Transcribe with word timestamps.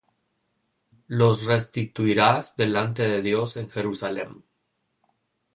los 1.09 1.45
restituirás 1.45 2.55
delante 2.57 3.03
de 3.07 3.21
Dios 3.21 3.55
en 3.57 3.69
Jerusalem. 3.69 4.41